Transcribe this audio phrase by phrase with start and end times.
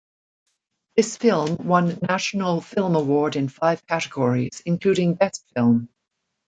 [0.95, 5.89] This film won National Film Award in five categories including Best Film.